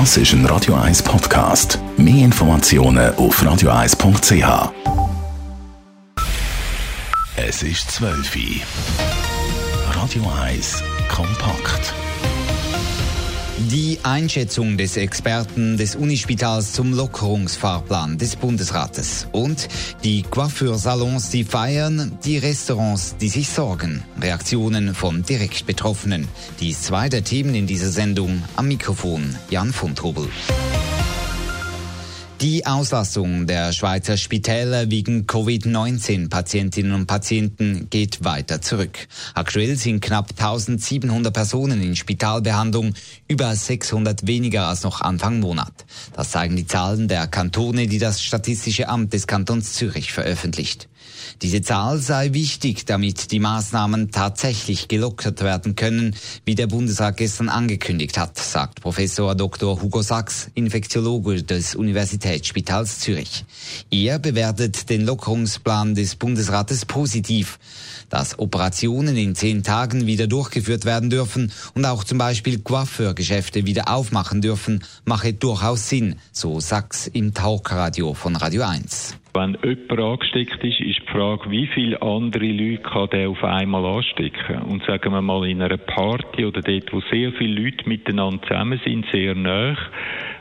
Das 0.00 0.16
ist 0.16 0.32
ein 0.32 0.44
Radio 0.46 0.74
1 0.74 1.04
Podcast. 1.04 1.78
Mehr 1.96 2.24
Informationen 2.24 3.14
auf 3.14 3.40
radio1.ch. 3.40 4.72
Es 7.36 7.62
ist 7.62 7.92
12 7.92 8.34
Uhr. 8.34 9.94
Radio 9.94 10.24
1 10.42 10.82
kompakt. 11.08 11.94
Die 13.56 14.00
Einschätzung 14.02 14.76
des 14.76 14.96
Experten 14.96 15.76
des 15.76 15.94
Unispitals 15.94 16.72
zum 16.72 16.92
Lockerungsfahrplan 16.92 18.18
des 18.18 18.34
Bundesrates 18.34 19.28
und 19.30 19.68
die 20.02 20.22
Coiffeursalons, 20.22 21.30
die 21.30 21.44
feiern, 21.44 22.18
die 22.24 22.38
Restaurants, 22.38 23.16
die 23.16 23.28
sich 23.28 23.48
sorgen. 23.48 24.02
Reaktionen 24.20 24.92
von 24.92 25.22
direkt 25.22 25.66
Betroffenen. 25.66 26.26
Dies 26.58 26.82
zwei 26.82 27.08
der 27.08 27.22
Themen 27.22 27.54
in 27.54 27.68
dieser 27.68 27.90
Sendung. 27.90 28.42
Am 28.56 28.66
Mikrofon 28.66 29.36
Jan 29.50 29.72
von 29.72 29.94
Trubel. 29.94 30.28
Die 32.44 32.66
Auslastung 32.66 33.46
der 33.46 33.72
Schweizer 33.72 34.18
Spitäler 34.18 34.90
wegen 34.90 35.26
Covid-19-Patientinnen 35.26 36.92
und 36.92 37.06
Patienten 37.06 37.88
geht 37.88 38.22
weiter 38.22 38.60
zurück. 38.60 39.08
Aktuell 39.32 39.76
sind 39.76 40.02
knapp 40.02 40.28
1700 40.32 41.32
Personen 41.32 41.80
in 41.82 41.96
Spitalbehandlung, 41.96 42.92
über 43.28 43.56
600 43.56 44.26
weniger 44.26 44.68
als 44.68 44.82
noch 44.82 45.00
Anfang 45.00 45.40
Monat. 45.40 45.72
Das 46.14 46.32
zeigen 46.32 46.54
die 46.54 46.66
Zahlen 46.66 47.08
der 47.08 47.28
Kantone, 47.28 47.86
die 47.86 47.96
das 47.96 48.22
Statistische 48.22 48.90
Amt 48.90 49.14
des 49.14 49.26
Kantons 49.26 49.72
Zürich 49.72 50.12
veröffentlicht. 50.12 50.90
Diese 51.42 51.62
Zahl 51.62 51.98
sei 51.98 52.32
wichtig, 52.32 52.86
damit 52.86 53.30
die 53.30 53.40
Maßnahmen 53.40 54.10
tatsächlich 54.10 54.88
gelockert 54.88 55.42
werden 55.42 55.76
können, 55.76 56.14
wie 56.44 56.54
der 56.54 56.66
Bundesrat 56.66 57.16
gestern 57.16 57.48
angekündigt 57.48 58.18
hat, 58.18 58.38
sagt 58.38 58.80
Professor 58.80 59.34
Dr. 59.34 59.80
Hugo 59.80 60.02
Sachs, 60.02 60.50
Infektiologe 60.54 61.42
des 61.42 61.74
Universitätsspitals 62.34 62.98
Zürich. 62.98 63.44
Er 63.90 64.18
bewertet 64.18 64.90
den 64.90 65.06
Lockerungsplan 65.06 65.94
des 65.94 66.16
Bundesrates 66.16 66.84
positiv, 66.84 67.58
dass 68.10 68.38
Operationen 68.38 69.16
in 69.16 69.34
zehn 69.34 69.62
Tagen 69.62 70.06
wieder 70.06 70.26
durchgeführt 70.26 70.84
werden 70.84 71.10
dürfen 71.10 71.52
und 71.74 71.84
auch 71.84 72.04
zum 72.04 72.18
Beispiel 72.18 72.58
Coiffeurgeschäfte 72.58 73.66
wieder 73.66 73.88
aufmachen 73.88 74.40
dürfen, 74.40 74.84
mache 75.04 75.32
durchaus 75.32 75.88
Sinn, 75.88 76.16
so 76.32 76.60
Sachs 76.60 77.06
im 77.06 77.34
Talkradio 77.34 78.14
von 78.14 78.36
Radio 78.36 78.62
1. 78.62 79.18
Wenn 79.36 79.58
jemand 79.64 80.00
angesteckt 80.00 80.62
ist, 80.62 80.80
ist 80.80 81.00
die 81.00 81.10
Frage, 81.10 81.50
wie 81.50 81.66
viele 81.66 82.00
andere 82.00 82.46
Leute 82.46 82.82
kann 82.84 83.10
der 83.10 83.28
auf 83.28 83.42
einmal 83.42 83.84
anstecken? 83.84 84.62
Und 84.62 84.84
sagen 84.84 85.12
wir 85.12 85.22
mal 85.22 85.44
in 85.48 85.60
einer 85.60 85.76
Party 85.76 86.44
oder 86.44 86.60
dort, 86.60 86.92
wo 86.92 87.00
sehr 87.10 87.32
viele 87.32 87.60
Leute 87.60 87.88
miteinander 87.88 88.40
zusammen 88.46 88.80
sind, 88.84 89.06
sehr 89.10 89.34
nah, 89.34 89.76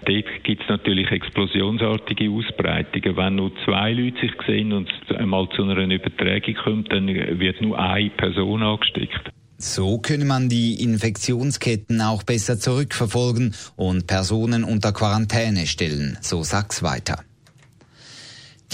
dort 0.05 0.44
gibt 0.44 0.61
es 0.61 0.70
natürlich 0.70 1.09
explosionsartige 1.09 2.30
Ausbreitungen. 2.30 3.17
Wenn 3.17 3.36
nur 3.36 3.52
zwei 3.66 3.94
Leute 3.94 4.20
sich 4.20 4.33
sehen 4.45 4.72
und 4.73 4.88
es 5.09 5.16
einmal 5.16 5.50
zu 5.55 5.64
einer 5.64 5.77
Übertragung 5.77 6.53
kommt, 6.64 6.94
dann 6.94 7.08
wird 7.08 7.53
nur 7.62 7.80
eine 7.80 8.09
Person 8.12 8.64
angesteckt. 8.64 9.32
So 9.58 9.98
könne 9.98 10.26
man 10.26 10.50
die 10.50 10.84
Infektionsketten 10.84 12.02
auch 12.02 12.23
besser 12.23 12.60
zurückverfolgen 12.60 13.56
und 13.76 14.08
Personen 14.08 14.64
unter 14.64 14.92
Quarantäne 14.92 15.68
stellen, 15.68 16.18
so 16.22 16.44
Sachs 16.44 16.84
weiter. 16.84 17.23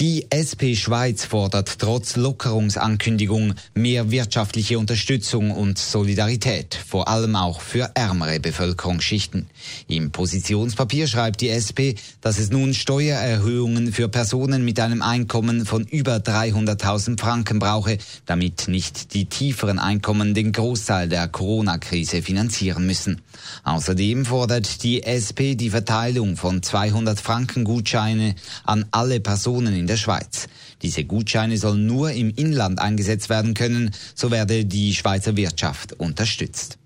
Die 0.00 0.32
SP 0.32 0.80
Schweiz 0.80 1.26
fordert 1.26 1.78
trotz 1.78 2.16
Lockerungsankündigung 2.16 3.52
mehr 3.74 4.10
wirtschaftliche 4.10 4.78
Unterstützung 4.78 5.50
und 5.50 5.76
Solidarität, 5.76 6.74
vor 6.74 7.06
allem 7.06 7.36
auch 7.36 7.60
für 7.60 7.90
ärmere 7.92 8.40
Bevölkerungsschichten. 8.40 9.50
Im 9.88 10.10
Positionspapier 10.10 11.06
schreibt 11.06 11.42
die 11.42 11.50
SP, 11.52 12.00
dass 12.22 12.38
es 12.38 12.48
nun 12.48 12.72
Steuererhöhungen 12.72 13.92
für 13.92 14.08
Personen 14.08 14.64
mit 14.64 14.80
einem 14.80 15.02
Einkommen 15.02 15.66
von 15.66 15.84
über 15.84 16.16
300.000 16.16 17.20
Franken 17.20 17.58
brauche, 17.58 17.98
damit 18.24 18.68
nicht 18.68 19.12
die 19.12 19.26
tieferen 19.26 19.78
Einkommen 19.78 20.32
den 20.32 20.52
Großteil 20.52 21.10
der 21.10 21.28
Corona-Krise 21.28 22.22
finanzieren 22.22 22.86
müssen. 22.86 23.20
Außerdem 23.64 24.24
fordert 24.24 24.82
die 24.82 25.02
SP 25.04 25.56
die 25.56 25.68
Verteilung 25.68 26.38
von 26.38 26.62
200 26.62 27.20
Franken 27.20 27.64
Gutscheine 27.64 28.34
an 28.64 28.86
alle 28.92 29.20
Personen 29.20 29.74
in 29.74 29.89
der 29.90 29.98
Schweiz. 29.98 30.46
Diese 30.80 31.04
Gutscheine 31.04 31.58
sollen 31.58 31.84
nur 31.84 32.12
im 32.12 32.32
Inland 32.34 32.78
eingesetzt 32.78 33.28
werden 33.28 33.52
können, 33.52 33.90
so 34.14 34.30
werde 34.30 34.64
die 34.64 34.94
Schweizer 34.94 35.36
Wirtschaft 35.36 35.92
unterstützt. 35.94 36.78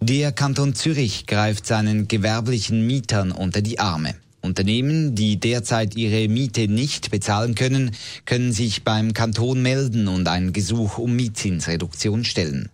Der 0.00 0.32
Kanton 0.32 0.74
Zürich 0.74 1.26
greift 1.26 1.66
seinen 1.66 2.08
gewerblichen 2.08 2.86
Mietern 2.86 3.32
unter 3.32 3.60
die 3.60 3.78
Arme. 3.78 4.14
Unternehmen, 4.40 5.14
die 5.14 5.38
derzeit 5.38 5.94
ihre 5.94 6.28
Miete 6.28 6.66
nicht 6.66 7.10
bezahlen 7.10 7.54
können, 7.54 7.92
können 8.24 8.52
sich 8.52 8.82
beim 8.82 9.12
Kanton 9.12 9.62
melden 9.62 10.08
und 10.08 10.26
ein 10.26 10.52
Gesuch 10.52 10.98
um 10.98 11.14
Mietzinsreduktion 11.14 12.24
stellen. 12.24 12.68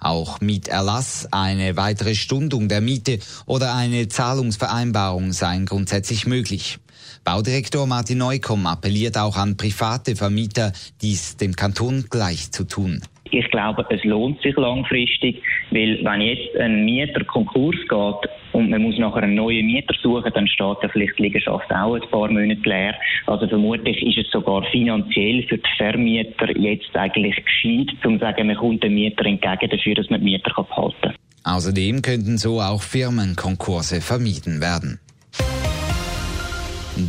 Auch 0.00 0.42
Mieterlass, 0.42 1.28
eine 1.30 1.76
weitere 1.76 2.14
Stundung 2.14 2.68
der 2.68 2.82
Miete 2.82 3.18
oder 3.46 3.74
eine 3.74 4.08
Zahlungsvereinbarung 4.08 5.32
seien 5.32 5.64
grundsätzlich 5.64 6.26
möglich. 6.26 6.78
Baudirektor 7.24 7.86
Martin 7.86 8.18
Neukomm 8.18 8.66
appelliert 8.66 9.16
auch 9.16 9.36
an 9.38 9.56
private 9.56 10.14
Vermieter, 10.14 10.72
dies 11.00 11.38
dem 11.38 11.56
Kanton 11.56 12.04
gleich 12.10 12.52
zu 12.52 12.64
tun. 12.64 13.00
Ich 13.30 13.50
glaube, 13.50 13.86
es 13.88 14.04
lohnt 14.04 14.42
sich 14.42 14.54
langfristig, 14.56 15.42
weil 15.70 16.04
wenn 16.04 16.20
jetzt 16.20 16.54
ein 16.60 16.84
Mieter 16.84 17.24
Konkurs 17.24 17.76
geht 17.88 18.30
und 18.52 18.68
man 18.68 18.82
muss 18.82 18.98
nachher 18.98 19.22
einen 19.22 19.36
neuen 19.36 19.66
Mieter 19.66 19.94
suchen, 20.02 20.30
dann 20.34 20.46
steht 20.46 20.76
ja 20.82 20.88
vielleicht 20.92 21.18
die 21.18 21.22
Liegenschaft 21.22 21.72
auch 21.72 21.94
ein 21.94 22.10
paar 22.10 22.30
Monate 22.30 22.60
leer. 22.62 22.94
Also 23.26 23.48
vermutlich 23.48 24.02
ist 24.02 24.26
es 24.26 24.30
sogar 24.30 24.62
finanziell 24.70 25.42
für 25.48 25.56
die 25.56 25.70
Vermieter 25.78 26.54
jetzt 26.58 26.94
eigentlich 26.94 27.36
gescheit, 27.42 27.88
um 28.04 28.18
zu 28.18 28.20
sagen, 28.20 28.46
man 28.46 28.56
kommt 28.56 28.84
dem 28.84 28.94
Mieter 28.94 29.24
entgegen 29.24 29.70
dafür, 29.70 29.94
dass 29.94 30.10
man 30.10 30.20
die 30.20 30.26
Mieter 30.26 30.52
behalten 30.54 30.94
kann. 31.00 31.14
Außerdem 31.44 32.02
könnten 32.02 32.36
so 32.36 32.60
auch 32.60 32.82
Firmenkonkurse 32.82 34.02
vermieden 34.02 34.60
werden. 34.60 35.00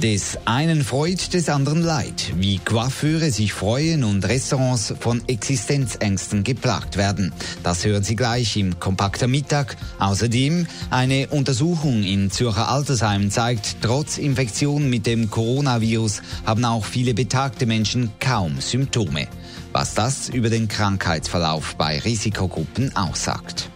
Des 0.01 0.38
einen 0.44 0.83
freut, 0.83 1.33
des 1.33 1.47
anderen 1.47 1.81
leid, 1.81 2.33
wie 2.35 2.57
Coiffeure 2.59 3.31
sich 3.31 3.53
freuen 3.53 4.03
und 4.03 4.25
Restaurants 4.28 4.94
von 5.00 5.23
Existenzängsten 5.28 6.44
geplagt 6.44 6.97
werden. 6.97 7.31
Das 7.63 7.85
hören 7.85 8.03
Sie 8.03 8.17
gleich 8.17 8.57
im 8.57 8.78
Kompakter 8.79 9.28
Mittag. 9.28 9.78
Außerdem 9.97 10.67
eine 10.89 11.28
Untersuchung 11.29 12.03
in 12.03 12.29
Zürcher 12.29 12.69
Altersheimen 12.69 13.31
zeigt, 13.31 13.78
trotz 13.81 14.17
Infektion 14.17 14.89
mit 14.89 15.05
dem 15.05 15.29
Coronavirus 15.29 16.22
haben 16.45 16.66
auch 16.66 16.84
viele 16.84 17.13
betagte 17.13 17.66
Menschen 17.66 18.11
kaum 18.19 18.59
Symptome. 18.59 19.28
Was 19.72 19.94
das 19.94 20.28
über 20.28 20.50
den 20.50 20.67
Krankheitsverlauf 20.67 21.75
bei 21.78 22.00
Risikogruppen 22.00 22.94
aussagt. 22.97 23.69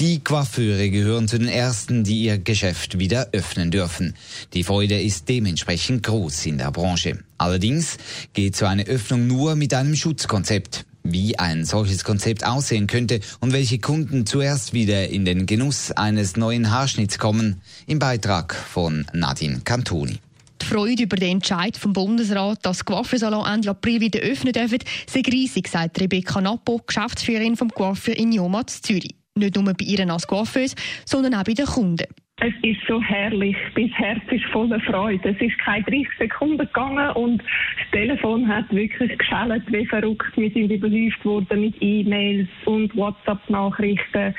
Die 0.00 0.24
Coiffeure 0.24 0.88
gehören 0.88 1.28
zu 1.28 1.38
den 1.38 1.48
ersten, 1.48 2.04
die 2.04 2.22
ihr 2.22 2.38
Geschäft 2.38 2.98
wieder 2.98 3.28
öffnen 3.32 3.70
dürfen. 3.70 4.14
Die 4.54 4.64
Freude 4.64 4.98
ist 4.98 5.28
dementsprechend 5.28 6.04
groß 6.04 6.46
in 6.46 6.56
der 6.56 6.70
Branche. 6.70 7.18
Allerdings 7.36 7.98
geht 8.32 8.56
so 8.56 8.64
eine 8.64 8.86
Öffnung 8.86 9.26
nur 9.26 9.56
mit 9.56 9.74
einem 9.74 9.94
Schutzkonzept. 9.94 10.86
Wie 11.02 11.38
ein 11.38 11.66
solches 11.66 12.02
Konzept 12.02 12.46
aussehen 12.46 12.86
könnte 12.86 13.20
und 13.40 13.52
welche 13.52 13.78
Kunden 13.78 14.24
zuerst 14.24 14.72
wieder 14.72 15.10
in 15.10 15.26
den 15.26 15.44
Genuss 15.44 15.92
eines 15.92 16.34
neuen 16.34 16.70
Haarschnitts 16.70 17.18
kommen, 17.18 17.60
im 17.86 17.98
Beitrag 17.98 18.54
von 18.54 19.04
Nadine 19.12 19.60
Cantoni. 19.64 20.18
Die 20.62 20.66
Freude 20.66 21.02
über 21.02 21.16
den 21.16 21.32
Entscheid 21.32 21.76
vom 21.76 21.92
Bundesrat, 21.92 22.64
dass 22.64 22.86
Coiffeursalon 22.86 23.44
Ende 23.44 23.68
April 23.68 24.00
wieder 24.00 24.20
öffnen 24.20 24.54
dürfen, 24.54 24.78
sei 25.06 25.20
riesig, 25.30 25.68
sagt 25.68 26.00
Rebecca 26.00 26.40
Nappo, 26.40 26.80
Geschäftsführerin 26.86 27.56
vom 27.56 27.68
Coiffeur 27.68 28.16
in 28.16 28.32
Jomat 28.32 28.70
Zürich. 28.70 29.19
Nicht 29.40 29.56
nur 29.56 29.64
bei 29.64 29.84
ihren 29.84 30.10
als 30.10 30.26
Coiffeuse, 30.26 30.76
sondern 31.04 31.34
auch 31.34 31.44
bei 31.44 31.54
den 31.54 31.66
Kunden. 31.66 32.06
Es 32.42 32.54
ist 32.62 32.80
so 32.88 33.02
herrlich. 33.02 33.54
Mein 33.76 33.88
Herz 33.88 34.22
ist 34.30 34.44
voller 34.46 34.80
Freude. 34.80 35.28
Es 35.28 35.40
ist 35.42 35.58
keine 35.58 35.84
30 35.84 36.08
Sekunden 36.18 36.56
gegangen 36.56 37.10
und 37.10 37.42
das 37.42 37.90
Telefon 37.92 38.48
hat 38.48 38.64
wirklich 38.74 39.18
geschellt 39.18 39.62
wie 39.66 39.84
verrückt. 39.84 40.34
Wir 40.36 40.50
sind 40.50 40.70
überläuft 40.70 41.22
worden 41.22 41.60
mit 41.60 41.74
E-Mails 41.80 42.48
und 42.64 42.96
WhatsApp-Nachrichten. 42.96 44.34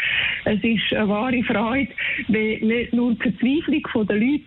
Es 0.45 0.63
ist 0.63 0.93
eine 0.93 1.09
wahre 1.09 1.43
Freude, 1.43 1.91
weil 2.27 2.57
nicht 2.61 2.93
nur 2.93 3.13
die 3.13 3.21
Verzweiflung 3.21 4.07
der 4.07 4.17
Leute 4.17 4.43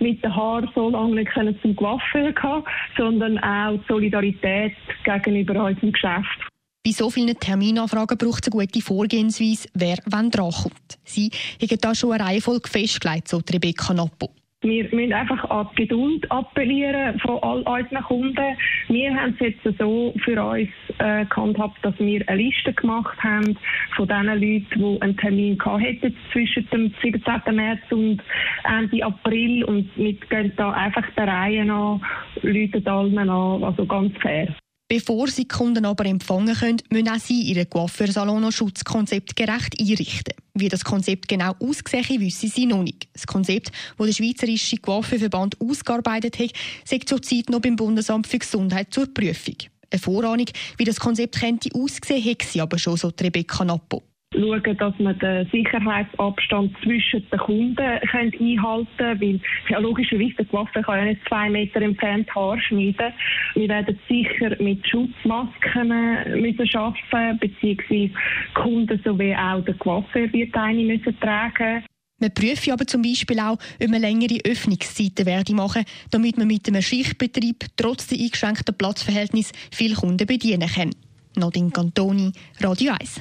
mit 0.00 0.24
den 0.24 0.34
Haaren 0.34 0.68
so 0.74 0.90
lange 0.90 1.14
nicht 1.14 1.62
zum 1.62 1.76
Coiffeur 1.76 2.34
hatten, 2.34 2.64
sondern 2.96 3.38
auch 3.38 3.78
die 3.78 3.84
Solidarität 3.86 4.74
gegenüber 5.04 5.64
unserem 5.64 5.92
Geschäft. 5.92 6.55
Bei 6.86 6.92
so 6.92 7.10
vielen 7.10 7.36
Terminanfragen 7.36 8.16
braucht 8.16 8.46
es 8.46 8.52
eine 8.52 8.64
gute 8.64 8.80
Vorgehensweise, 8.80 9.68
wer 9.74 9.96
wann 10.06 10.30
drankommt. 10.30 11.00
Sie 11.02 11.32
haben 11.60 11.80
da 11.80 11.92
schon 11.96 12.12
eine 12.12 12.24
Reihenfolge 12.24 12.68
festgelegt, 12.68 13.26
so 13.26 13.42
Rebecca 13.52 13.92
Nappo. 13.92 14.30
Wir 14.60 14.84
müssen 14.84 15.12
einfach 15.12 15.50
an 15.50 15.68
die 15.76 15.82
Geduld 15.82 16.30
appellieren 16.30 17.18
von 17.18 17.42
all 17.42 17.62
unseren 17.62 18.04
Kunden. 18.04 18.56
Wir 18.86 19.12
haben 19.12 19.36
es 19.36 19.46
jetzt 19.64 19.78
so 19.80 20.14
für 20.24 20.40
uns 20.40 20.68
äh, 20.98 21.24
gehandhabt, 21.24 21.76
dass 21.82 21.98
wir 21.98 22.22
eine 22.28 22.40
Liste 22.40 22.72
gemacht 22.72 23.18
haben 23.20 23.58
von 23.96 24.06
den 24.06 24.26
Leuten, 24.26 24.66
die 24.76 25.02
einen 25.02 25.16
Termin 25.16 25.58
gehabt 25.58 25.82
hätten 25.82 26.16
zwischen 26.32 26.70
dem 26.70 26.94
17. 27.02 27.52
März 27.52 27.80
und 27.90 28.22
Ende 28.62 29.04
April 29.04 29.64
und 29.64 29.90
wir 29.96 30.12
gehen 30.12 30.52
da 30.56 30.70
einfach 30.70 31.04
der 31.16 31.26
Reihe 31.26 31.62
an, 31.62 32.00
Leute 32.42 32.80
allen 32.88 33.18
an, 33.18 33.64
also 33.64 33.84
ganz 33.86 34.16
fair. 34.18 34.54
Bevor 34.88 35.26
sie 35.26 35.48
Kunden 35.48 35.84
aber 35.84 36.06
empfangen 36.06 36.54
können, 36.54 36.80
müssen 36.90 37.08
auch 37.08 37.18
sie 37.18 37.42
ihren 37.42 37.68
Coiffeursalon 37.68 38.40
noch 38.40 38.52
schutzkonzeptgerecht 38.52 39.80
einrichten. 39.80 40.34
Wie 40.54 40.68
das 40.68 40.84
Konzept 40.84 41.26
genau 41.26 41.54
aussieht, 41.58 42.20
wissen 42.20 42.48
sie 42.48 42.66
noch 42.66 42.84
nicht. 42.84 43.08
Das 43.12 43.26
Konzept, 43.26 43.72
das 43.98 44.06
der 44.06 44.12
Schweizerische 44.12 44.76
Coiffeurverband 44.76 45.60
ausgearbeitet 45.60 46.38
hat, 46.38 46.52
sagt 46.84 47.08
zurzeit 47.08 47.50
noch 47.50 47.60
beim 47.60 47.74
Bundesamt 47.74 48.28
für 48.28 48.38
Gesundheit 48.38 48.94
zur 48.94 49.12
Prüfung. 49.12 49.56
Eine 49.90 50.00
Vorahnung, 50.00 50.46
wie 50.78 50.84
das 50.84 51.00
Konzept 51.00 51.40
könnte 51.40 51.68
aussehen, 51.74 52.24
hat 52.24 52.42
sie 52.42 52.60
aber 52.60 52.78
schon 52.78 52.96
so 52.96 53.12
Rebecca 53.20 53.64
Nappo 53.64 54.04
schauen, 54.36 54.76
dass 54.76 54.98
man 54.98 55.18
den 55.18 55.46
Sicherheitsabstand 55.50 56.76
zwischen 56.82 57.28
den 57.30 57.38
Kunden 57.38 57.78
einhalten 57.78 58.56
kann, 58.96 59.20
weil 59.20 59.40
ja, 59.68 59.78
logischerweise 59.78 60.34
der 60.36 60.52
Waffe 60.52 60.82
kann 60.82 60.98
ja 60.98 61.04
nicht 61.06 61.20
zwei 61.28 61.48
Meter 61.50 61.82
entfernt 61.82 62.32
Haar 62.34 62.60
schneiden. 62.60 63.12
Wir 63.54 63.68
werden 63.68 63.98
sicher 64.08 64.56
mit 64.62 64.86
Schutzmasken 64.86 65.90
äh, 65.90 66.36
müssen 66.36 66.68
arbeiten, 66.76 67.38
beziehungsweise 67.38 68.10
Kunden 68.54 69.00
sowie 69.04 69.34
auch 69.34 69.64
der 69.64 69.74
Waffe 69.84 70.32
wird 70.32 70.54
eine 70.54 70.84
müssen 70.84 71.18
tragen. 71.20 71.84
Wir 72.18 72.30
prüfen 72.30 72.72
aber 72.72 72.86
zum 72.86 73.02
Beispiel 73.02 73.38
auch, 73.40 73.58
ob 73.82 73.88
man 73.88 74.00
längere 74.00 74.38
Öffnungszeiten 74.44 75.26
werde 75.26 75.54
machen, 75.54 75.84
damit 76.10 76.38
man 76.38 76.46
mit 76.46 76.66
einem 76.66 76.80
Schichtbetrieb 76.80 77.66
trotz 77.76 78.06
der 78.06 78.18
eingeschränkten 78.18 78.74
Platzverhältnis 78.74 79.52
viele 79.70 79.96
Kunden 79.96 80.26
bedienen 80.26 80.66
kann. 80.66 80.92
Nadine 81.36 81.70
Cantoni, 81.70 82.32
Radio 82.62 82.94
1. 82.98 83.20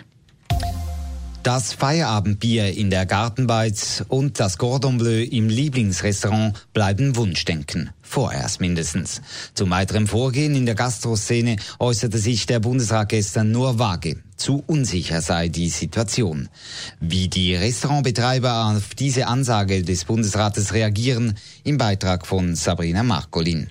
Das 1.45 1.73
Feierabendbier 1.73 2.75
in 2.75 2.89
der 2.89 3.05
Gartenbeiz 3.05 4.03
und 4.07 4.39
das 4.39 4.57
Cordon 4.57 4.97
Bleu 4.97 5.21
im 5.21 5.47
Lieblingsrestaurant 5.47 6.55
bleiben 6.73 7.15
Wunschdenken. 7.17 7.91
Vorerst 8.01 8.61
mindestens. 8.61 9.21
Zum 9.53 9.69
weiteren 9.69 10.07
Vorgehen 10.07 10.55
in 10.55 10.65
der 10.65 10.73
Gastroszene 10.73 11.57
äußerte 11.77 12.17
sich 12.17 12.47
der 12.47 12.61
Bundesrat 12.61 13.09
gestern 13.09 13.51
nur 13.51 13.77
vage. 13.77 14.23
Zu 14.37 14.63
unsicher 14.65 15.21
sei 15.21 15.47
die 15.47 15.69
Situation. 15.69 16.49
Wie 16.99 17.27
die 17.27 17.53
Restaurantbetreiber 17.53 18.75
auf 18.75 18.95
diese 18.95 19.27
Ansage 19.27 19.83
des 19.83 20.05
Bundesrates 20.05 20.73
reagieren, 20.73 21.35
im 21.63 21.77
Beitrag 21.77 22.25
von 22.25 22.55
Sabrina 22.55 23.03
Markolin. 23.03 23.69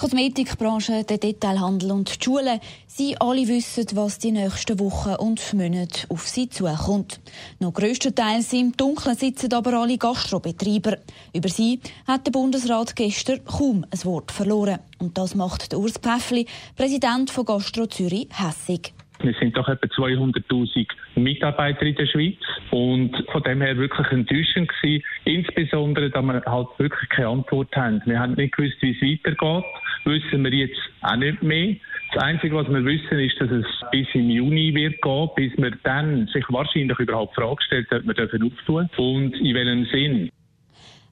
Kosmetikbranche, 0.00 1.04
der 1.04 1.18
Detailhandel 1.18 1.92
und 1.92 2.08
die 2.08 2.24
Schulen, 2.24 2.58
sie 2.86 3.16
alle 3.20 3.46
wissen, 3.48 3.84
was 3.92 4.18
die 4.18 4.32
nächsten 4.32 4.80
Wochen 4.80 5.14
und 5.16 5.52
Monate 5.52 6.06
auf 6.08 6.26
sie 6.26 6.48
zukommt. 6.48 7.20
Noch 7.58 7.74
grösstenteils 7.74 8.50
im 8.54 8.74
Dunkeln 8.74 9.14
sitzen 9.14 9.52
aber 9.52 9.74
alle 9.74 9.98
Gastrobetreiber. 9.98 10.96
Über 11.34 11.50
sie 11.50 11.80
hat 12.08 12.26
der 12.26 12.32
Bundesrat 12.32 12.96
gestern 12.96 13.44
kaum 13.44 13.84
ein 13.90 14.04
Wort 14.06 14.32
verloren. 14.32 14.78
Und 15.00 15.18
das 15.18 15.34
macht 15.34 15.74
Urs 15.74 15.98
Päffli, 15.98 16.46
Präsident 16.78 17.28
von 17.28 17.44
Gastro 17.44 17.86
Zürich, 17.86 18.28
hässig. 18.32 18.94
Wir 19.22 19.34
sind 19.34 19.54
doch 19.54 19.68
etwa 19.68 19.86
200.000 19.86 20.86
Mitarbeiter 21.16 21.82
in 21.82 21.94
der 21.94 22.06
Schweiz 22.06 22.38
und 22.70 23.14
von 23.30 23.42
dem 23.42 23.60
her 23.60 23.76
wirklich 23.76 24.06
enttäuschend 24.10 24.70
gewesen. 24.70 25.04
Insbesondere, 25.24 26.08
da 26.08 26.22
wir 26.22 26.42
halt 26.46 26.68
wirklich 26.78 27.08
keine 27.10 27.28
Antwort 27.28 27.74
haben. 27.76 28.00
Wir 28.06 28.18
haben 28.18 28.32
nicht 28.32 28.56
gewusst, 28.56 28.76
wie 28.80 28.92
es 28.92 29.02
weitergeht. 29.02 29.64
Wissen 30.04 30.44
wir 30.44 30.52
jetzt 30.52 30.80
auch 31.02 31.16
nicht 31.16 31.42
mehr. 31.42 31.76
Das 32.12 32.24
Einzige, 32.24 32.56
was 32.56 32.68
wir 32.68 32.84
wissen, 32.84 33.18
ist, 33.18 33.40
dass 33.40 33.50
es 33.50 33.66
bis 33.92 34.06
im 34.14 34.30
Juni 34.30 34.74
wird 34.74 35.00
gehen, 35.00 35.28
bis 35.36 35.56
man 35.58 35.78
dann 35.84 36.26
sich 36.28 36.44
wahrscheinlich 36.48 36.98
überhaupt 36.98 37.36
die 37.36 37.40
Frage 37.40 37.62
stellt, 37.62 37.92
ob 37.92 38.04
wir 38.06 38.14
dürfen 38.14 38.42
auftun 38.42 38.90
und 38.96 39.34
in 39.36 39.54
welchem 39.54 39.84
Sinn. 39.86 40.30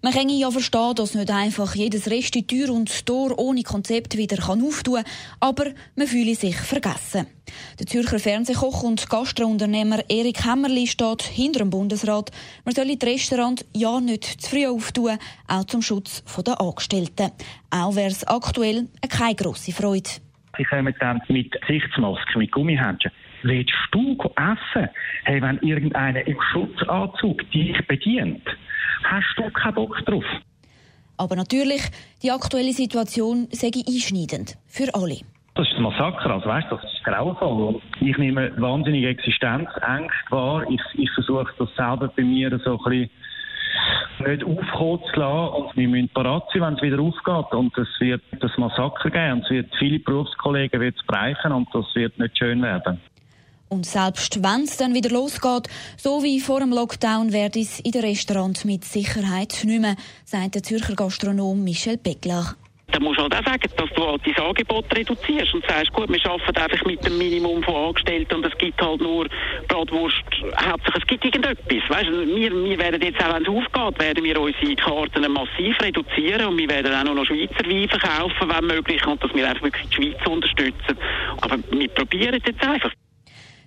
Man 0.01 0.13
kann 0.13 0.29
ja 0.29 0.49
verstehen, 0.49 0.95
dass 0.95 1.17
nicht 1.17 1.29
einfach 1.29 1.75
jedes 1.75 2.09
Rest 2.09 2.37
die 2.37 2.47
Tür 2.47 2.73
und 2.73 3.05
Tor 3.05 3.37
ohne 3.37 3.65
Konzept 3.65 4.17
wieder 4.17 4.37
auftun 4.49 5.03
kann, 5.03 5.05
aber 5.41 5.65
man 5.97 6.07
fühle 6.07 6.37
sich 6.37 6.55
vergessen. 6.55 7.27
Der 7.81 7.87
Zürcher 7.87 8.21
Fernsehkoch 8.21 8.85
und 8.85 9.11
Gastrounternehmer 9.11 10.09
Erik 10.09 10.45
Hämmerli 10.45 10.87
steht 10.87 11.23
hinter 11.23 11.59
dem 11.61 11.71
Bundesrat. 11.71 12.31
Man 12.65 12.77
solle 12.77 12.97
das 12.97 13.09
Restaurant 13.09 13.67
ja 13.75 13.99
nicht 14.01 14.25
zu 14.41 14.51
früh 14.51 14.69
auftun, 14.69 15.19
auch 15.49 15.65
zum 15.65 15.83
Schutz 15.83 16.23
der 16.47 16.61
Angestellten. 16.61 17.33
Auch 17.71 17.97
wäre 17.97 18.13
es 18.13 18.25
aktuell 18.25 18.87
keine 19.09 19.35
grosse 19.35 19.73
Freude. 19.73 20.11
Sie 20.57 20.65
kommen 20.65 20.95
dann 21.01 21.21
mit 21.29 21.51
Gesichtsmasken, 21.61 22.39
mit 22.39 22.53
Gummihändchen. 22.53 23.11
Willst 23.43 23.73
du 23.93 24.17
essen? 24.37 24.89
Hey, 25.25 25.41
wenn 25.41 25.59
irgendeiner 25.59 26.27
im 26.27 26.37
Schutzanzug 26.53 27.51
dich 27.51 27.77
bedient, 27.87 28.43
hast 29.05 29.35
du 29.37 29.51
keinen 29.51 29.75
Bock 29.75 29.97
drauf. 30.05 30.25
Aber 31.17 31.37
natürlich, 31.37 31.83
die 32.23 32.31
aktuelle 32.31 32.73
Situation 32.73 33.49
sei 33.51 33.71
einschneidend 33.87 34.57
für 34.67 34.95
alle. 34.95 35.19
Das 35.55 35.67
ist 35.67 35.75
ein 35.75 35.83
Massaker, 35.83 36.31
also 36.31 36.47
weißt, 36.49 36.69
das 36.71 36.83
ist 36.85 37.03
grauenvoll. 37.05 37.81
Ich 38.01 38.17
nehme 38.17 38.53
wahnsinnige 38.61 39.09
Existenzängste 39.09 40.31
wahr. 40.31 40.65
Ich, 40.71 40.81
ich 40.95 41.11
versuche 41.13 41.53
das 41.59 41.69
selber 41.75 42.09
bei 42.17 42.23
mir 42.23 42.57
so 42.65 42.79
ein 42.79 42.85
bisschen 42.85 43.11
nicht 44.27 44.45
aufkommen 44.45 45.01
zu 45.13 45.21
lassen 45.21 45.55
und 45.55 45.77
wir 45.77 45.89
müssen 45.89 46.09
parat 46.11 46.45
sein, 46.53 46.63
wenn 46.63 46.75
es 46.75 46.83
wieder 46.83 47.01
aufgeht. 47.01 47.53
Und 47.53 47.77
es 47.77 47.89
wird 48.01 48.23
das 48.41 48.57
Massaker 48.57 49.11
geben 49.11 49.33
und 49.33 49.45
es 49.45 49.51
wird 49.51 49.75
viele 49.79 49.99
Berufskollegen 49.99 50.81
wird 50.81 51.07
bereichen 51.07 51.53
und 51.53 51.69
das 51.73 51.87
wird 51.95 52.19
nicht 52.19 52.39
schön 52.39 52.63
werden. 52.63 53.01
Und 53.69 53.85
selbst 53.87 54.43
wenn 54.43 54.63
es 54.63 54.77
dann 54.77 54.95
wieder 54.95 55.11
losgeht, 55.11 55.69
so 55.97 56.23
wie 56.23 56.41
vor 56.41 56.61
dem 56.61 56.71
Lockdown, 56.71 57.33
werde 57.33 57.61
es 57.61 57.81
in 57.81 57.93
den 57.93 58.03
Restaurants 58.03 58.65
mit 58.65 58.85
Sicherheit 58.85 59.61
nicht 59.65 59.81
mehr, 59.81 59.97
sagt 60.25 60.55
der 60.55 60.63
Zürcher 60.63 60.95
Gastronom 60.95 61.63
Michel 61.63 61.99
Beckler. 61.99 62.55
Dann 62.91 63.03
musst 63.03 63.19
du 63.19 63.23
halt 63.25 63.35
auch 63.35 63.45
sagen, 63.45 63.71
dass 63.77 63.91
du 63.91 64.07
halt 64.07 64.23
dein 64.25 64.45
Angebot 64.47 64.97
reduzierst 64.97 65.53
und 65.53 65.63
sagst, 65.67 65.93
gut, 65.93 66.09
wir 66.09 66.31
arbeiten 66.31 66.57
einfach 66.57 66.87
mit 66.87 67.05
dem 67.05 67.19
Minimum 67.19 67.63
von 67.63 67.75
Angestellten 67.75 68.37
und 68.37 68.47
es 68.47 68.57
gibt 68.57 68.81
halt 68.81 69.03
nur 69.03 69.29
Bratwurst, 69.69 70.25
hauptsächlich 70.57 71.03
es 71.03 71.07
gibt 71.07 71.25
irgendetwas. 71.27 71.91
Weißt 71.91 72.09
du, 72.09 72.27
wir, 72.27 72.51
wir 72.51 72.79
werden 72.79 73.03
jetzt 73.03 73.23
auch, 73.23 73.35
wenn 73.35 73.43
es 73.43 73.49
aufgeht, 73.49 74.01
werden 74.01 74.25
wir 74.25 74.41
unsere 74.41 74.77
Karten 74.77 75.31
massiv 75.31 75.79
reduzieren 75.83 76.47
und 76.47 76.57
wir 76.57 76.69
werden 76.69 76.95
auch 76.95 77.15
noch 77.15 77.27
Schweizer 77.27 77.69
Wein 77.69 77.89
verkaufen, 77.91 78.49
wenn 78.49 78.67
möglich, 78.67 79.07
und 79.07 79.23
dass 79.23 79.35
wir 79.35 79.47
einfach 79.47 79.65
wirklich 79.65 79.87
die 79.91 79.95
Schweiz 79.95 80.27
unterstützen. 80.27 80.97
Aber 81.43 81.59
wir 81.71 81.89
probieren 81.89 82.41
jetzt 82.43 82.67
einfach. 82.67 82.93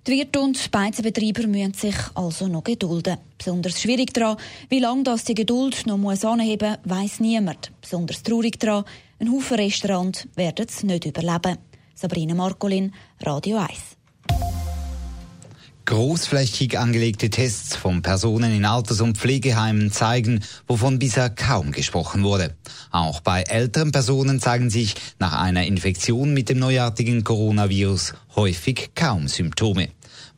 Die 0.08 0.14
Wirte 0.14 0.40
und 0.40 0.72
Beizenbetreiber 0.72 1.46
müssen 1.46 1.76
sich 1.76 1.96
also 2.16 2.48
noch 2.48 2.64
gedulden. 2.64 3.18
Besonders 3.38 3.80
schwierig 3.80 4.12
daran, 4.16 4.38
wie 4.68 4.80
lange 4.80 5.04
das 5.04 5.26
die 5.26 5.36
Geduld 5.36 5.86
noch 5.86 5.98
muss 5.98 6.26
anheben 6.26 6.78
muss, 6.84 6.98
weiss 6.98 7.20
niemand. 7.20 7.72
Besonders 7.82 8.24
traurig 8.24 8.60
daran, 8.60 8.84
ein 9.20 9.32
Haufen 9.32 9.58
Restaurants 9.58 10.28
werden 10.36 10.66
es 10.68 10.82
nicht 10.82 11.06
überleben. 11.06 11.60
Sabrina 11.94 12.34
Markolin, 12.34 12.96
Radio 13.24 13.58
1. 13.58 14.01
Großflächig 15.86 16.78
angelegte 16.78 17.30
Tests 17.30 17.76
von 17.76 18.02
Personen 18.02 18.56
in 18.56 18.66
Alters- 18.66 19.02
und 19.02 19.18
Pflegeheimen 19.18 19.92
zeigen, 19.92 20.44
wovon 20.68 21.00
bisher 21.00 21.30
kaum 21.30 21.72
gesprochen 21.72 22.24
wurde. 22.24 22.56
Auch 22.92 23.20
bei 23.22 23.42
älteren 23.44 23.92
Personen 23.92 24.40
zeigen 24.40 24.70
sich 24.70 24.96
nach 25.20 25.34
einer 25.34 25.66
Infektion 25.66 26.34
mit 26.34 26.50
dem 26.50 26.60
neuartigen 26.60 27.24
Coronavirus 27.24 28.14
häufig 28.36 28.92
kaum 28.96 29.28
Symptome. 29.28 29.90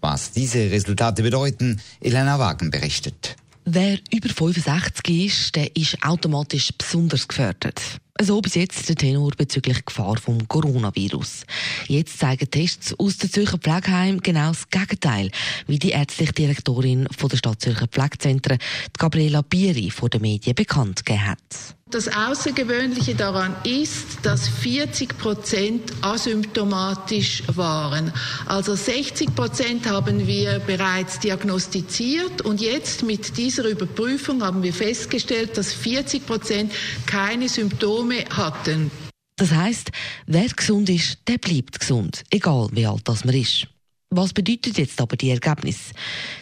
Was 0.02 0.32
diese 0.32 0.72
Resultate 0.72 1.24
bedeuten, 1.24 1.82
Elena 2.02 2.40
Wagen 2.40 2.72
berichtet. 2.72 3.36
Wer 3.66 4.00
über 4.12 4.30
65 4.30 5.26
ist, 5.26 5.56
der 5.56 5.76
ist 5.76 5.98
automatisch 6.04 6.72
besonders 6.78 7.28
gefördert. 7.28 7.82
So 8.22 8.42
bis 8.42 8.54
jetzt 8.54 8.88
der 8.88 8.96
Tenor 8.96 9.32
bezüglich 9.36 9.86
Gefahr 9.86 10.18
vom 10.18 10.48
Coronavirus. 10.48 11.46
Jetzt 11.88 12.20
zeigen 12.20 12.50
Tests 12.50 12.94
aus 13.00 13.18
der 13.18 13.32
Zürcher 13.32 13.58
Pflegeheim 13.58 14.20
genau 14.22 14.50
das 14.50 14.70
Gegenteil, 14.70 15.32
wie 15.66 15.80
die 15.80 15.90
ärztliche 15.90 16.32
Direktorin 16.32 17.08
von 17.18 17.30
der 17.30 17.38
Stadt 17.38 17.62
Zürcher 17.62 17.88
Pflegezentren, 17.88 18.60
Gabriela 19.00 19.42
Bieri, 19.42 19.90
vor 19.90 20.10
den 20.10 20.22
Medien 20.22 20.54
bekannt 20.54 21.04
gegeben 21.04 21.26
hat. 21.26 21.76
Das 21.94 22.08
Außergewöhnliche 22.08 23.14
daran 23.14 23.56
ist, 23.64 24.18
dass 24.24 24.48
40 24.48 25.16
Prozent 25.16 25.94
asymptomatisch 26.02 27.44
waren. 27.54 28.12
Also 28.48 28.74
60 28.74 29.36
Prozent 29.36 29.88
haben 29.88 30.26
wir 30.26 30.58
bereits 30.58 31.20
diagnostiziert 31.20 32.42
und 32.42 32.62
jetzt 32.62 33.04
mit 33.04 33.38
dieser 33.38 33.66
Überprüfung 33.66 34.42
haben 34.42 34.64
wir 34.64 34.74
festgestellt, 34.74 35.56
dass 35.56 35.72
40 35.72 36.26
Prozent 36.26 36.74
keine 37.06 37.48
Symptome 37.48 38.26
hatten. 38.36 38.90
Das 39.36 39.52
heißt, 39.52 39.92
wer 40.26 40.48
gesund 40.48 40.90
ist, 40.90 41.20
der 41.28 41.38
bleibt 41.38 41.80
gesund, 41.80 42.24
egal 42.32 42.70
wie 42.72 42.88
alt 42.88 43.02
das 43.04 43.24
man 43.24 43.36
ist. 43.36 43.68
Was 44.16 44.34
bedeutet 44.34 44.78
jetzt 44.78 45.02
aber 45.02 45.16
die 45.16 45.32
Ergebnisse? 45.32 45.94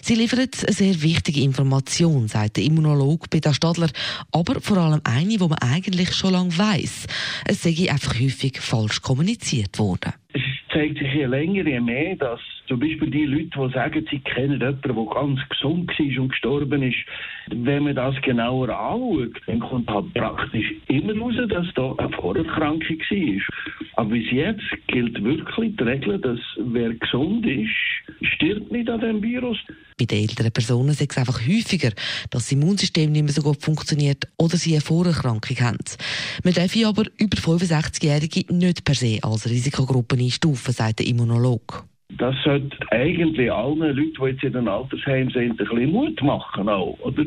Sie 0.02 0.16
liefern 0.16 0.40
eine 0.40 0.74
sehr 0.74 1.02
wichtige 1.02 1.42
Information, 1.42 2.28
sagt 2.28 2.58
der 2.58 2.66
Immunologe 2.66 3.28
Peter 3.30 3.54
Stadler, 3.54 3.90
aber 4.34 4.60
vor 4.60 4.78
allem 4.78 5.02
eine, 5.06 5.38
die 5.38 5.38
man 5.38 5.54
eigentlich 5.60 6.14
schon 6.14 6.34
lange 6.34 6.58
weiss. 6.58 7.08
Es 7.46 7.64
sei 7.64 7.90
einfach 7.90 8.20
häufig 8.20 8.60
falsch 8.60 9.02
kommuniziert 9.02 9.80
worden. 9.80 10.14
Es 10.34 10.42
zeigt 10.74 10.98
sich 11.00 11.14
je 11.14 11.26
länger, 11.26 11.66
je 11.66 11.80
mehr, 11.80 12.16
dass 12.16 12.40
zum 12.68 12.80
Beispiel 12.80 13.10
die 13.10 13.26
Leute, 13.26 13.50
die 13.68 13.74
sagen, 13.74 14.08
sie 14.10 14.20
kennen 14.20 14.60
jemanden, 14.60 14.82
der 14.82 15.14
ganz 15.14 15.40
gesund 15.50 15.90
war 15.90 16.22
und 16.22 16.30
gestorben 16.30 16.84
ist, 16.84 16.98
wenn 17.48 17.84
man 17.84 17.96
das 17.96 18.16
genauer 18.22 18.70
anschaut, 18.70 19.42
dann 19.48 19.60
kommt 19.60 19.90
halt 19.90 20.14
praktisch 20.14 20.74
immer 20.88 21.18
raus, 21.18 21.36
dass 21.50 21.68
da 21.76 21.94
eine 21.98 22.16
Vorerkrankung 22.16 22.98
war. 23.00 23.42
Aber 24.02 24.10
bis 24.16 24.32
jetzt 24.32 24.64
gilt 24.88 25.24
wirklich 25.24 25.76
die 25.76 25.84
Regel, 25.84 26.18
dass 26.18 26.40
wer 26.58 26.92
gesund 26.92 27.46
ist, 27.46 27.70
stirbt 28.34 28.72
nicht 28.72 28.90
an 28.90 29.00
dem 29.00 29.22
Virus. 29.22 29.60
Bei 29.96 30.06
den 30.06 30.24
älteren 30.24 30.52
Personen 30.52 30.90
ist 30.90 31.02
es 31.02 31.18
einfach 31.20 31.40
häufiger, 31.40 31.92
dass 32.32 32.46
das 32.46 32.52
Immunsystem 32.52 33.12
nicht 33.12 33.22
mehr 33.22 33.32
so 33.32 33.44
gut 33.44 33.62
funktioniert 33.62 34.28
oder 34.40 34.58
sie 34.58 34.72
eine 34.72 34.82
Vorerkrankung 34.82 35.56
haben. 35.58 35.78
Man 36.44 36.56
darf 36.56 36.76
aber 36.84 37.04
über 37.20 37.38
65-Jährige 37.38 38.52
nicht 38.52 38.86
per 38.86 38.96
se 38.96 39.20
als 39.22 39.48
Risikogruppe 39.48 40.16
einstufen, 40.16 40.74
sagt 40.74 40.98
der 40.98 41.06
Immunolog. 41.06 41.84
Das 42.18 42.36
sollte 42.44 42.76
eigentlich 42.90 43.52
allen 43.52 43.78
Leuten, 43.78 44.14
die 44.20 44.26
jetzt 44.32 44.44
in 44.44 44.54
den 44.54 44.68
Altersheimen 44.68 45.32
sind, 45.32 45.52
ein 45.52 45.58
bisschen 45.58 45.92
Mut 45.92 46.20
machen. 46.24 46.68
Auch, 46.70 46.98
oder? 47.02 47.24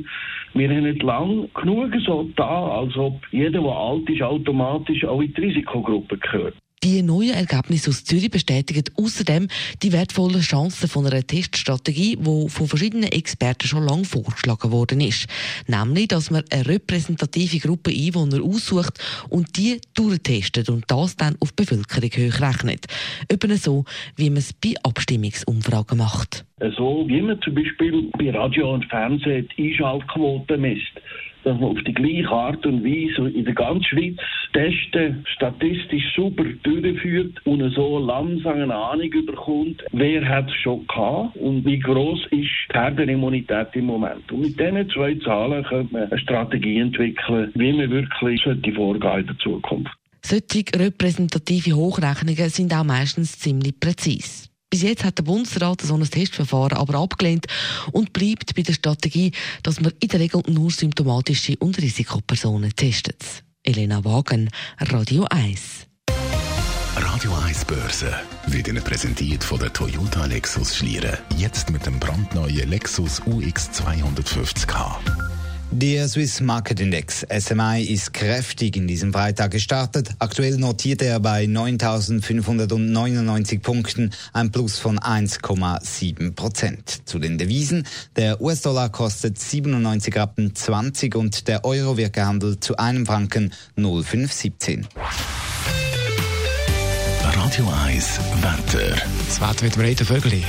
Wir 0.55 0.69
haben 0.69 0.85
nicht 0.85 1.03
lange 1.03 1.49
genug 1.49 1.93
so 2.07 2.31
da, 2.37 2.69
als 2.79 2.97
ob 2.97 3.21
jeder, 3.33 3.61
der 3.61 3.73
alt 3.73 4.09
ist, 4.09 4.23
automatisch 4.23 5.05
auch 5.05 5.21
in 5.21 5.35
die 5.35 5.41
Risikogruppe 5.41 6.17
gehört. 6.19 6.55
Die 6.85 7.01
neuen 7.01 7.33
Ergebnisse 7.33 7.89
aus 7.89 8.05
Zürich 8.05 8.31
bestätigen 8.31 8.85
außerdem 8.99 9.49
die 9.83 9.93
wertvollen 9.95 10.43
Chancen 10.43 10.87
von 10.87 11.07
einer 11.07 11.27
Teststrategie, 11.27 12.17
die 12.17 12.49
von 12.51 12.69
verschiedenen 12.69 13.11
Experten 13.11 13.67
schon 13.67 13.87
lange 13.87 14.05
vorgeschlagen 14.05 14.71
worden 14.71 15.01
ist. 15.01 15.27
Nämlich, 15.67 16.09
dass 16.09 16.31
man 16.31 16.45
eine 16.53 16.69
repräsentative 16.69 17.67
Gruppe 17.67 17.91
Einwohner 17.91 18.45
aussucht 18.45 18.99
und 19.31 19.57
die 19.57 19.81
durchtestet 19.95 20.69
und 20.69 20.85
das 20.89 21.17
dann 21.17 21.37
auf 21.41 21.55
Bevölkerung 21.55 22.11
hochrechnet. 22.11 22.85
Eben 23.33 23.57
so, 23.57 23.87
wie 24.17 24.29
man 24.29 24.41
es 24.41 24.53
bei 24.53 24.75
Abstimmungsumfragen 24.83 25.97
macht. 25.97 26.45
So 26.77 27.07
wie 27.09 27.23
man 27.23 27.41
zum 27.41 27.55
Beispiel 27.55 28.11
bei 28.19 28.31
Radio 28.31 28.75
und 28.75 28.85
Fernsehen 28.91 29.49
die 29.57 29.71
Einschaltquote 29.71 30.59
misst 30.59 31.01
dass 31.45 31.61
man 31.61 31.71
auf 31.71 31.83
die 31.87 31.95
gleiche 31.95 32.29
Art 32.29 32.65
und 32.67 32.85
Weise 32.85 33.29
in 33.31 33.45
der 33.45 33.55
ganzen 33.55 33.85
Schweiz 33.85 34.17
Testen 34.53 35.25
statistisch 35.35 36.15
super 36.15 36.45
durchführt 36.63 37.45
und 37.45 37.69
so 37.75 37.99
langsam 37.99 38.55
eine 38.55 38.75
Ahnung 38.75 39.11
bekommt, 39.27 39.83
wer 39.93 40.27
hat 40.29 40.49
es 40.49 40.55
schon 40.57 40.87
gehabt 40.87 41.37
und 41.37 41.65
wie 41.65 41.79
groß 41.79 42.21
ist 42.31 42.33
die 42.33 42.73
Herdenimmunität 42.73 43.69
im 43.75 43.87
Moment. 43.87 44.31
Und 44.31 44.41
mit 44.43 44.61
diesen 44.61 44.89
zwei 44.91 45.15
Zahlen 45.17 45.65
könnte 45.65 45.93
man 45.93 46.03
eine 46.05 46.19
Strategie 46.19 46.79
entwickeln, 46.79 47.51
wie 47.55 47.73
man 47.73 47.91
wirklich 47.91 48.41
sollte 48.43 48.73
vorgehen 48.73 49.21
in 49.21 49.27
der 49.27 49.39
Zukunft. 49.39 49.93
Solche 50.23 50.65
repräsentative 50.75 51.75
Hochrechnungen 51.75 52.49
sind 52.49 52.73
auch 52.73 52.85
meistens 52.85 53.39
ziemlich 53.39 53.79
präzise. 53.79 54.54
Bis 54.75 54.83
jetzt 54.83 55.05
hat 55.05 55.19
der 55.19 55.23
Bundesrat 55.23 55.83
so 55.83 55.95
ein 55.95 56.03
Testverfahren 56.03 56.77
aber 56.77 56.99
abgelehnt 56.99 57.47
und 57.93 58.13
bleibt 58.13 58.57
bei 58.57 58.63
der 58.63 58.73
Strategie, 58.73 59.31
dass 59.63 59.81
man 59.81 59.93
in 60.01 60.09
der 60.09 60.19
Regel 60.19 60.43
nur 60.49 60.69
symptomatische 60.73 61.57
und 61.61 61.81
Risikopersonen 61.81 62.75
testet. 62.75 63.23
Elena 63.63 64.05
Wagen, 64.05 64.51
Radio 64.81 65.27
1. 65.31 65.87
Radio 66.97 67.33
1 67.47 67.67
Börse 67.67 68.13
wird 68.49 68.67
Ihnen 68.67 68.83
präsentiert 68.83 69.45
von 69.45 69.61
der 69.61 69.73
Toyota 69.73 70.25
Lexus 70.25 70.75
Schlieren. 70.75 71.19
Jetzt 71.37 71.71
mit 71.71 71.87
dem 71.87 72.01
brandneuen 72.01 72.69
Lexus 72.69 73.23
UX 73.27 73.71
250k. 73.71 75.34
Der 75.77 76.09
Swiss 76.09 76.41
Market 76.41 76.79
Index 76.79 77.27
SMI 77.29 77.83
ist 77.83 78.13
kräftig 78.13 78.77
in 78.77 78.87
diesem 78.87 79.13
Freitag 79.13 79.51
gestartet. 79.51 80.09
Aktuell 80.21 80.57
notiert 80.57 81.03
er 81.03 81.19
bei 81.19 81.47
9.599 81.47 83.59
Punkten, 83.59 84.13
ein 84.33 84.53
Plus 84.53 84.79
von 84.79 85.01
1,7 85.01 86.37
Prozent. 86.37 87.01
Zu 87.07 87.19
den 87.19 87.39
Devisen. 87.39 87.89
Der 88.15 88.41
US-Dollar 88.41 88.91
kostet 88.91 89.37
97 89.37 90.15
Rappen 90.15 90.55
20 90.55 91.17
und 91.17 91.49
der 91.49 91.65
Euro 91.65 91.97
wird 91.97 92.13
gehandelt 92.13 92.63
zu 92.63 92.77
einem 92.77 93.05
Franken 93.05 93.53
0,517. 93.75 94.87
Radio 97.21 97.69
1 97.85 98.21
Wetter. 98.43 98.95
Das 99.27 99.41
Wetter 99.41 99.63
wird 99.63 99.75
breiter 99.75 100.05
Vögel. 100.05 100.41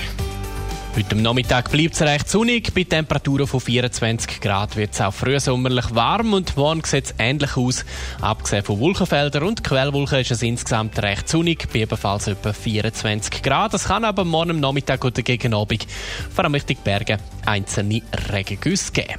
Heute 0.96 1.14
am 1.18 1.24
Nachmittag 1.24 1.72
bleibt 1.72 1.94
es 1.96 2.02
recht 2.04 2.30
sonnig. 2.30 2.74
Bei 2.74 2.86
Temperaturen 2.86 3.48
von 3.48 3.60
24 3.60 4.40
Grad 4.40 4.78
wird 4.78 4.94
es 4.94 5.02
auch 5.02 5.14
frühsommerlich 5.14 5.94
warm 5.94 6.32
und 6.32 6.56
morgen 6.56 6.86
sieht 6.86 7.08
es 7.08 7.16
ähnlich 7.20 7.58
aus. 7.58 7.84
Abgesehen 8.22 8.64
von 8.64 8.80
Wolkenfeldern 8.80 9.44
und 9.44 9.62
Quellwolken 9.62 10.20
ist 10.20 10.32
es 10.32 10.42
insgesamt 10.42 10.98
recht 11.04 11.28
sonnig, 11.28 11.68
bei 11.74 11.80
ebenfalls 11.80 12.28
etwa 12.28 12.54
24 12.54 13.44
Grad. 13.44 13.74
Es 13.74 13.90
kann 13.90 14.06
aber 14.06 14.24
morgen 14.24 14.52
am 14.52 14.60
Nachmittag 14.62 15.04
oder 15.04 15.22
gegen 15.22 15.54
Abend, 15.54 15.86
vor 16.34 16.46
allem 16.46 16.54
Richtung 16.54 16.78
Berge, 16.82 17.18
einzelne 17.46 18.02
Regengüsse 18.32 18.94
geben. 18.94 19.16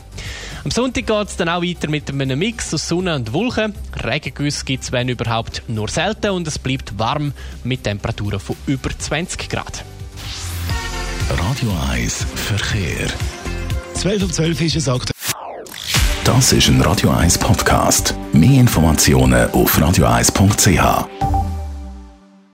Am 0.65 0.71
Sonntag 0.71 1.07
geht 1.07 1.29
es 1.29 1.37
dann 1.37 1.51
auch 1.51 1.63
weiter 1.63 1.91
mit 1.91 2.11
einem 2.11 2.39
Mix 2.39 2.73
aus 2.73 2.89
Sonne 2.89 3.15
und 3.17 3.35
Wolken. 3.35 3.75
Regengüsse 4.03 4.65
gibt 4.65 4.83
es, 4.83 4.93
wenn 4.93 5.11
überhaupt, 5.11 5.63
nur 5.69 5.89
selten 5.89 6.31
und 6.31 6.49
es 6.49 6.59
bleibt 6.59 6.99
warm 6.99 7.35
mit 7.65 7.85
Temperaturen 7.85 8.41
von 8.41 8.57
über 8.67 8.89
20 8.99 9.51
Grad. 9.51 9.85
Radio 11.29 11.73
1 11.93 12.25
Verkehr. 12.35 13.09
12 13.95 14.23
um 14.23 14.33
12 14.33 14.61
ist 14.61 14.77
es 14.77 14.89
aktuell. 14.89 15.13
Das 16.25 16.53
ist 16.53 16.69
ein 16.69 16.81
Radio 16.83 17.11
1 17.11 17.39
Podcast. 17.39 18.15
Mehr 18.33 18.61
Informationen 18.61 19.51
auf 19.51 19.77
radio1.ch. 19.79 21.36